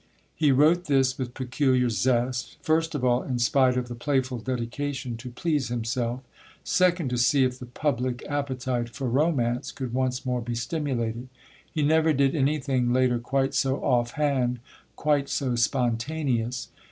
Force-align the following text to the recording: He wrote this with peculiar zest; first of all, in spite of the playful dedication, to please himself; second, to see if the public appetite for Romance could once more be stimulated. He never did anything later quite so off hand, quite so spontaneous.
He 0.33 0.51
wrote 0.51 0.85
this 0.85 1.19
with 1.19 1.35
peculiar 1.35 1.87
zest; 1.91 2.57
first 2.63 2.95
of 2.95 3.05
all, 3.05 3.21
in 3.21 3.37
spite 3.37 3.77
of 3.77 3.87
the 3.87 3.93
playful 3.93 4.39
dedication, 4.39 5.15
to 5.17 5.29
please 5.29 5.67
himself; 5.67 6.21
second, 6.63 7.11
to 7.11 7.19
see 7.19 7.43
if 7.43 7.59
the 7.59 7.67
public 7.67 8.25
appetite 8.27 8.89
for 8.89 9.07
Romance 9.07 9.71
could 9.71 9.93
once 9.93 10.25
more 10.25 10.41
be 10.41 10.55
stimulated. 10.55 11.29
He 11.71 11.83
never 11.83 12.13
did 12.13 12.33
anything 12.35 12.91
later 12.91 13.19
quite 13.19 13.53
so 13.53 13.75
off 13.83 14.13
hand, 14.13 14.59
quite 14.95 15.29
so 15.29 15.55
spontaneous. 15.55 16.69